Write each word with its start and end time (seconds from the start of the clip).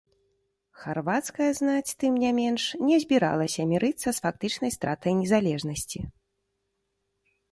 Харвацкая 0.83 1.49
знаць, 1.59 1.95
тым 2.03 2.13
не 2.23 2.31
менш, 2.39 2.63
не 2.87 2.97
збіралася 3.03 3.61
мірыцца 3.73 4.09
з 4.19 4.25
фактычнай 4.25 4.71
стратай 4.79 5.13
незалежнасці. 5.21 5.99